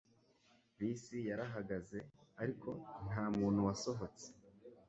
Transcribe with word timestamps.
Bisi 0.77 1.17
yarahagaze, 1.29 1.97
ariko 2.41 2.69
nta 3.09 3.25
muntu 3.37 3.59
wasohotse 3.67 4.27